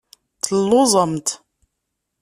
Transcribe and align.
Telluẓemt. 0.43 1.27